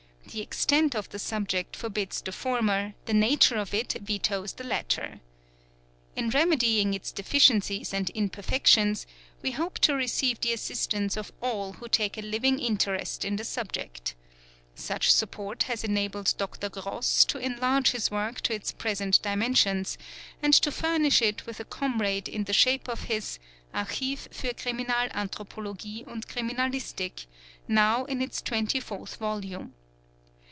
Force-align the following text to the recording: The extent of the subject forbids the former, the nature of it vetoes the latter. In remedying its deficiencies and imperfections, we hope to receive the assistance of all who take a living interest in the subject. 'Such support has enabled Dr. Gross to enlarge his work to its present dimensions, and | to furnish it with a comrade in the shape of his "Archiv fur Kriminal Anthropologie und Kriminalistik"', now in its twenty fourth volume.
The 0.31 0.39
extent 0.41 0.95
of 0.95 1.09
the 1.09 1.19
subject 1.19 1.75
forbids 1.75 2.21
the 2.21 2.31
former, 2.31 2.93
the 3.03 3.13
nature 3.13 3.57
of 3.57 3.73
it 3.73 3.91
vetoes 4.01 4.53
the 4.53 4.63
latter. 4.63 5.19
In 6.15 6.29
remedying 6.29 6.93
its 6.93 7.11
deficiencies 7.11 7.93
and 7.93 8.09
imperfections, 8.11 9.05
we 9.41 9.51
hope 9.51 9.77
to 9.79 9.93
receive 9.93 10.39
the 10.39 10.53
assistance 10.53 11.17
of 11.17 11.33
all 11.41 11.73
who 11.73 11.89
take 11.89 12.17
a 12.17 12.21
living 12.21 12.59
interest 12.59 13.25
in 13.25 13.35
the 13.35 13.43
subject. 13.43 14.15
'Such 14.73 15.11
support 15.11 15.63
has 15.63 15.83
enabled 15.83 16.35
Dr. 16.37 16.69
Gross 16.69 17.25
to 17.25 17.37
enlarge 17.37 17.91
his 17.91 18.09
work 18.09 18.39
to 18.41 18.53
its 18.53 18.71
present 18.71 19.21
dimensions, 19.21 19.97
and 20.41 20.53
| 20.53 20.53
to 20.53 20.71
furnish 20.71 21.21
it 21.21 21.45
with 21.45 21.59
a 21.59 21.65
comrade 21.65 22.29
in 22.29 22.45
the 22.45 22.53
shape 22.53 22.87
of 22.87 23.03
his 23.05 23.37
"Archiv 23.75 24.33
fur 24.33 24.53
Kriminal 24.53 25.09
Anthropologie 25.09 26.07
und 26.07 26.25
Kriminalistik"', 26.29 27.25
now 27.67 28.05
in 28.05 28.21
its 28.21 28.41
twenty 28.41 28.79
fourth 28.79 29.17
volume. 29.17 29.73